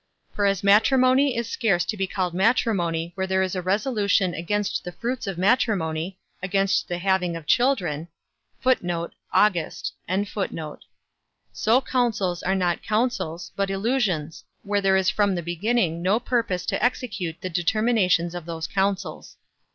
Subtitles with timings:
[0.33, 4.83] For as matrimony is scarce to be called matrimony where there is a resolution against
[4.83, 8.07] the fruits of matrimony, against the having of children,
[8.63, 9.11] so
[11.87, 16.83] counsels are not counsels, but illusions, where there is from the beginning no purpose to
[16.83, 19.37] execute the determinations of those counsels.